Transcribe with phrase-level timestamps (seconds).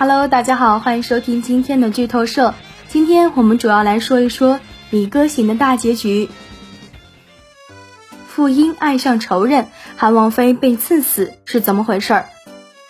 [0.00, 2.54] Hello，大家好，欢迎收听今天的剧透社。
[2.86, 4.54] 今天我们主要来说一说
[4.90, 6.28] 《离歌行》的大结局。
[8.28, 9.66] 傅英爱上仇人，
[9.96, 12.26] 韩王妃被赐死是怎么回事儿？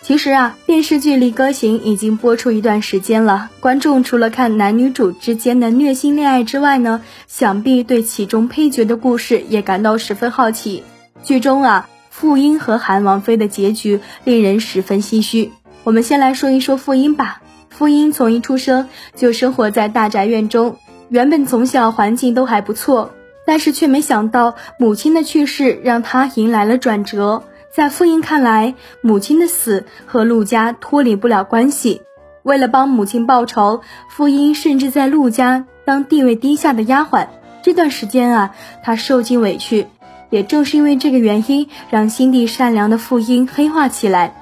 [0.03, 10.83] 其实啊，电视剧《离歌行》已经播出一段时间了，观众除了看男女主之间的虐心恋爱之外呢，想必对其中配角的故事也感到十分好奇。
[11.23, 15.51] 剧中啊，傅英和韩王妃的结局令人十分唏嘘。
[15.89, 17.41] 我们先来说一说傅英吧。
[17.67, 20.77] 傅英从一出生就生活在大宅院中，
[21.09, 23.09] 原本从小环境都还不错，
[23.43, 27.41] 但是却没想到母亲的去世让他迎来了转折。
[27.73, 32.03] 在傅英看来，母亲的死和陆家脱离不了关系。
[32.43, 37.29] 为了帮母亲报仇，傅英甚至在陆家当地位低下的丫鬟。
[37.63, 39.87] 这段时间啊，她受尽委屈。
[40.29, 44.35] 也正是因为这个原因，让心地善良的傅英黑化起来。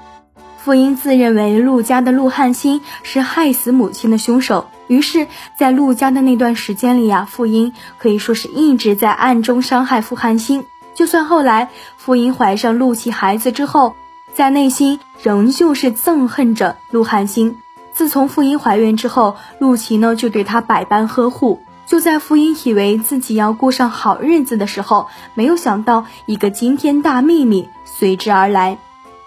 [0.58, 10.66] 傅英自认为陆家的陆汉兴是害死母亲的凶手，于是，在陆家的那段时间里呀，傅英可以说是一直在暗中伤害傅汉兴。
[10.94, 13.94] 就算后来傅英怀上陆琪孩子之后，
[14.34, 17.56] 在内心仍旧是憎恨着陆汉兴。
[17.94, 21.62] 自从傅英怀孕之后，陆琪呢就对她百般呵护。
[21.86, 28.76] 就在傅英以为自己要过上好日子的时候，没有想到一个惊天大秘密随之而来。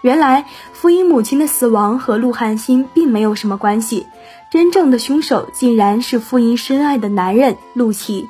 [0.01, 4.07] 原来，傅英母亲的死亡和陆汉兴并没有什么关系，
[4.49, 8.27] 真正的凶手竟然是傅英深爱的男人陆琪。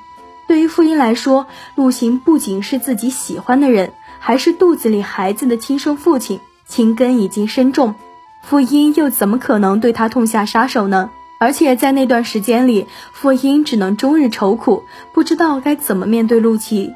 [0.47, 7.95] 对于傅英来说，陆行不仅是自己喜欢的人，还是肚子里孩子的亲生父亲，情根已经深重。
[8.41, 11.09] 傅英又怎么可能对他痛下杀手呢？
[11.39, 16.93] 而且在那段时间里，傅英只能终日愁苦，不知道该怎么面对陆琪。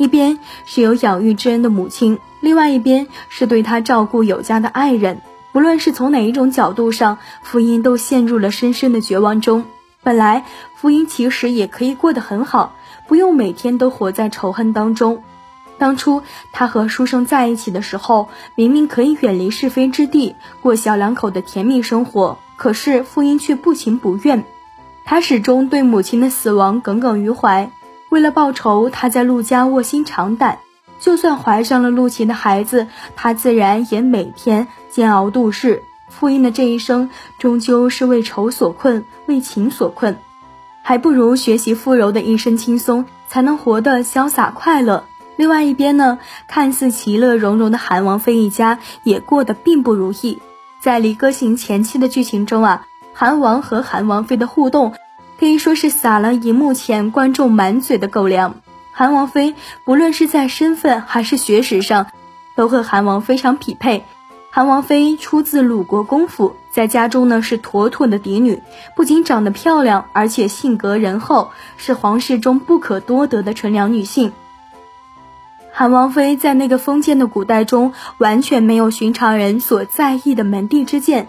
[0.00, 2.18] 一边是有养育之恩的母亲。
[2.40, 5.20] 另外一边是对他照顾有加的爱人，
[5.52, 9.66] 不论是从哪一种角度上，福音都陷入了深深的绝望中。
[10.02, 12.76] 本来福音其实也可以过得很好，
[13.08, 15.22] 不用每天都活在仇恨当中。
[15.76, 24.44] 当初他和书生在一起的时候，明明可以远离是非之地，过小两口的甜蜜生活，可是福音却不情不愿。
[25.04, 27.70] 他始终对母亲的死亡耿耿于怀，
[28.10, 30.58] 为了报仇，他在陆家卧薪尝胆。
[30.98, 35.82] 就算怀上了陆琪的孩子，他自然也每天煎熬度日。
[36.10, 40.18] 傅英的这一生终究是为仇所困，为情所困，
[40.82, 45.04] 还不如学习傅柔的一身轻松，才能活得潇洒快乐。
[45.36, 46.18] 另外一边呢，
[46.48, 50.42] 看似其乐融融的韩王妃一家也过得并不如意。
[50.80, 54.92] 在离歌行前期的剧情中啊，韩王和韩王妃的互动
[55.40, 58.56] 可以说是撒了荧幕前观众满嘴的狗粮。
[58.92, 59.54] 韩王妃
[59.86, 62.08] 不论是在身份还是学识上，
[62.56, 64.04] 都和韩王非常匹配。
[64.50, 68.60] 韩王妃出自鲁国公府，在家中呢是妥妥的嫡女，
[68.94, 74.34] 不仅长得漂亮，而且性格仁厚，是皇室中不可多得的纯良女性。
[75.72, 81.28] 韩王妃在那个封建的古代中，完全没有寻常人所在意的门第之见。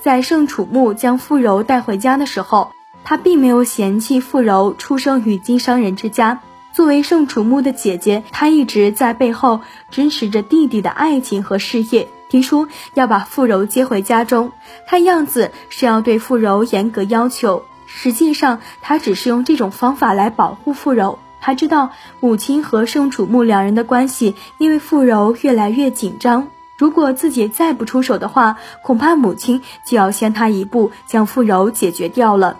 [0.00, 2.72] 在盛楚木将傅柔带回家的时候，
[3.04, 6.40] 她并没有嫌弃傅柔出生于经商人之家。
[6.72, 14.52] 作为盛楚木的姐姐，她一直在背后支持着弟弟的爱情和事业，提出要把傅柔接回家中。
[14.88, 21.18] 看样子是要对傅柔严格要求，实际上她只是用这种方法来保护傅柔。
[21.42, 21.90] 她知道
[22.20, 26.48] 母亲和盛楚木两人的关系因为傅柔越来越紧张，
[26.78, 32.58] 如果自己再不出手的话，恐怕母亲就要先他一步将傅柔解决掉了。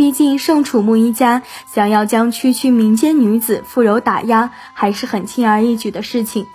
[0.00, 6.46] 毕竟盛楚木一家想要将区区民间女子傅柔打压，还是很轻而易举的事情。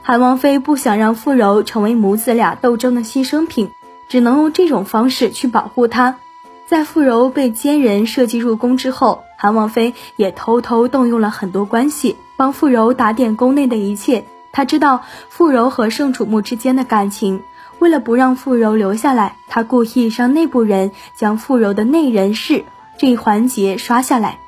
[0.00, 3.70] 韩王妃不想让傅柔成为母子俩斗争的牺牲品，
[4.08, 6.16] 只能用这种方式去保护她。
[6.64, 14.24] 在傅柔被奸人设计入宫之后，韩王妃也偷偷动用了很多关系，帮傅柔打点宫内的一切。
[14.52, 17.42] 她知道傅柔和盛楚木之间的感情，
[17.78, 22.64] 为了不让傅柔留下来，她故意让内部人将傅柔的内人事。
[22.98, 24.38] 这一环节刷下来，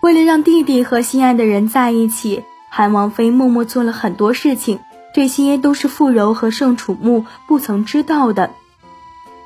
[0.00, 4.78] 为了让弟弟和心爱的人在一起，韩王妃默默做了很多事情，
[5.14, 8.50] 这些都是傅柔和盛楚木不曾知道的。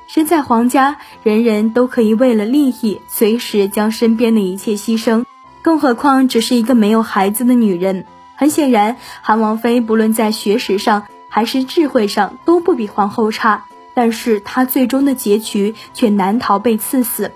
[0.07, 5.25] 身在皇家，人人都可以为了利益随时将身边的一切牺牲，
[5.63, 8.05] 更何况只是一个没有孩子的女人。
[8.35, 13.65] 很显然，韩王妃不论在学识上还是智慧上都不比皇后差，
[13.95, 17.31] 但是她最终的结局却难逃被赐死。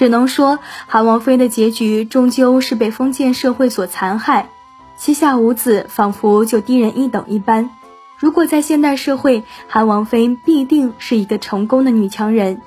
[0.00, 4.48] 只能说，韩王妃的结局终究是被封建社会所残害，
[4.96, 7.68] 膝下无子，仿佛就低人一等一般。
[8.16, 12.62] 如果在现代社会，韩王妃必定是一个成功的女强人，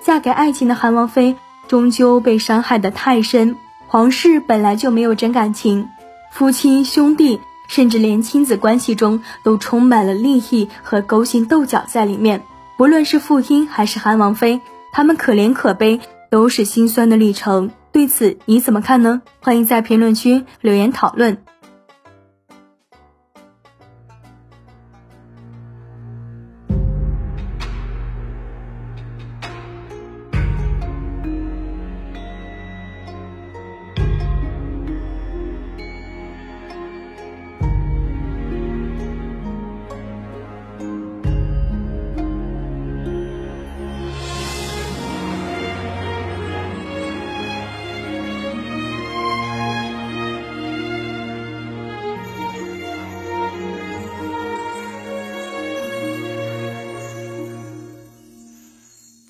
[0.00, 1.34] 嫁给爱情的韩王妃，
[1.66, 3.56] 终究被伤害的太深。
[3.88, 5.88] 皇室本来就没有真感情，
[6.30, 12.44] 夫妻、兄弟，甚至连亲子关系中都充满了利益和勾心斗角在里面。
[12.76, 14.60] 不论是傅英还是韩王妃，
[14.92, 16.00] 他们可怜可悲，
[16.30, 17.70] 都是心酸的历程。
[17.92, 19.22] 对此你怎么看呢？
[19.40, 21.38] 欢迎在评论区留言讨论。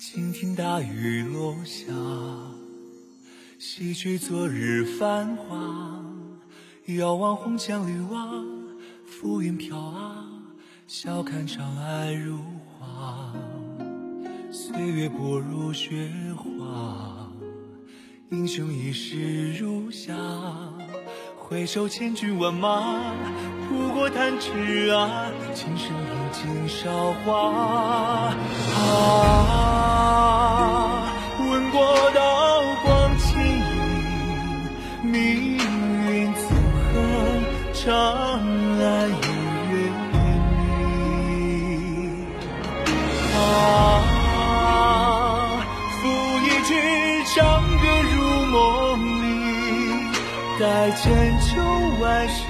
[0.09, 1.91] 倾听大雨落下，
[3.59, 6.01] 洗去昨日繁华。
[6.85, 8.31] 遥望红墙绿瓦，
[9.05, 10.25] 浮云飘啊，
[10.87, 12.39] 笑看长安如
[12.79, 13.33] 画。
[14.49, 17.29] 岁月薄如雪花，
[18.29, 20.15] 英雄一世如霞。
[21.37, 23.11] 回首千军万马，
[23.67, 28.31] 不过弹指啊，琴声已尽韶华。
[28.73, 29.96] 啊。
[31.77, 32.19] 过刀
[32.83, 33.61] 光剑影，
[35.03, 36.41] 命运纵
[36.89, 36.97] 横，
[37.71, 39.15] 长安有
[39.69, 39.73] 月
[40.11, 40.15] 明。
[43.35, 43.39] 啊，
[46.01, 46.03] 赋
[46.39, 46.69] 一曲
[47.35, 47.85] 长歌
[48.15, 48.57] 入梦
[49.21, 49.23] 里，
[50.59, 50.63] 待
[50.93, 51.05] 千
[51.41, 51.47] 秋
[52.01, 52.46] 万世。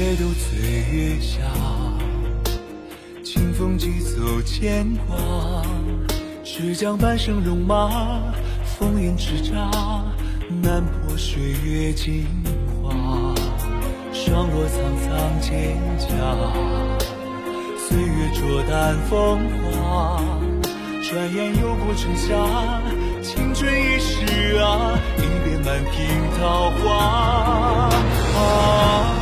[0.00, 0.58] 北斗醉
[0.90, 1.42] 月下，
[3.22, 5.14] 清风急走牵挂。
[6.42, 8.32] 只将半生戎马，
[8.64, 9.52] 烽烟叱咤，
[10.62, 12.26] 难破岁月镜
[12.82, 13.34] 花。
[14.10, 16.08] 霜落苍苍蒹葭，
[17.76, 20.18] 岁月灼淡风华。
[21.02, 22.80] 转眼又过春夏，
[23.22, 26.00] 青春易逝啊，一别满庭
[26.40, 27.90] 桃花。
[28.38, 29.18] 啊。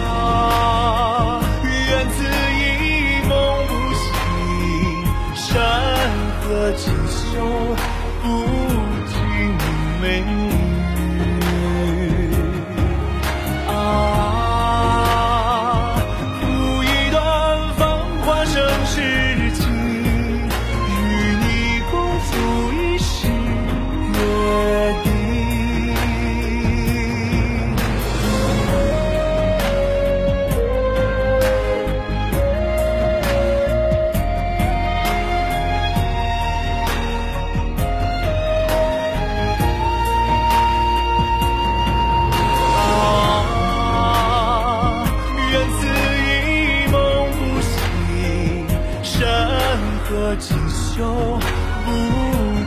[50.99, 51.38] 锦绣
[51.85, 51.88] 不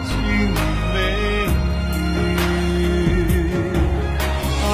[0.08, 0.16] 尽
[0.94, 0.96] 美
[1.92, 2.00] 玉
[4.64, 4.72] 啊，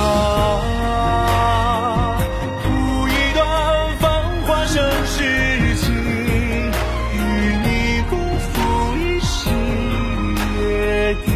[2.62, 2.66] 谱
[3.08, 3.42] 一段
[3.98, 4.06] 芳
[4.46, 4.76] 华盛
[5.08, 5.18] 世
[5.78, 5.86] 情，
[7.14, 7.18] 与
[7.64, 7.68] 你
[8.12, 8.46] 共赴
[8.96, 9.50] 一世
[10.60, 10.62] 约
[11.26, 11.28] 定。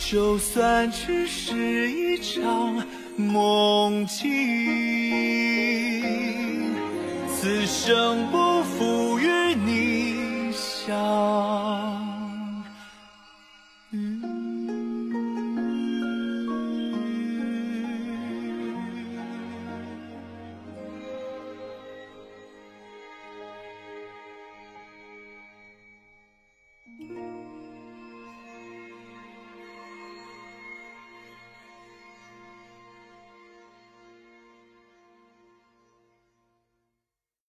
[0.00, 2.84] 就算只是一场
[3.16, 4.20] 梦境。
[7.30, 8.51] 此生不。